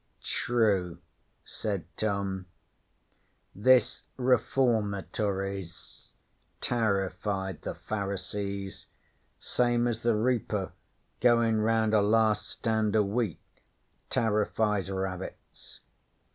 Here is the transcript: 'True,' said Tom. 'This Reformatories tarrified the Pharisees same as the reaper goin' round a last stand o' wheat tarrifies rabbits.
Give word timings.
'True,' 0.23 0.97
said 1.45 1.85
Tom. 1.95 2.47
'This 3.53 4.01
Reformatories 4.17 6.09
tarrified 6.59 7.61
the 7.61 7.75
Pharisees 7.75 8.87
same 9.39 9.87
as 9.87 10.01
the 10.01 10.15
reaper 10.15 10.71
goin' 11.19 11.61
round 11.61 11.93
a 11.93 12.01
last 12.01 12.49
stand 12.49 12.95
o' 12.95 13.03
wheat 13.03 13.39
tarrifies 14.09 14.89
rabbits. 14.89 15.81